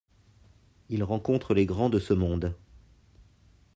Il 0.89 1.03
rencontre 1.03 1.53
les 1.53 1.67
grands 1.67 1.91
de 1.91 1.99
ce 1.99 2.15
monde. 2.15 2.55